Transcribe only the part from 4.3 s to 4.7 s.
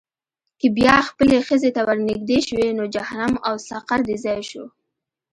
شو.